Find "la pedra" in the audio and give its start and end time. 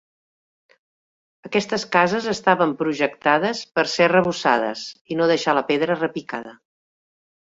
5.59-6.01